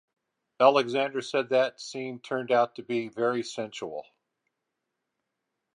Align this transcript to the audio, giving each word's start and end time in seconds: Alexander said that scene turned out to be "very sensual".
Alexander 0.59 1.21
said 1.21 1.49
that 1.49 1.79
scene 1.79 2.19
turned 2.19 2.51
out 2.51 2.73
to 2.73 2.81
be 2.81 3.07
"very 3.07 3.43
sensual". 3.43 4.07